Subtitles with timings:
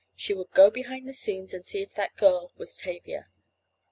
[0.15, 3.27] She would go behind the scenes and see if that girl was Tavia!